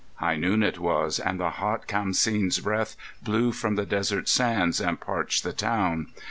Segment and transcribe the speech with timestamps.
[0.15, 4.99] High noon it was, and the hot Khamseen's breath Blew from the desert sands and
[4.99, 6.07] parched the town.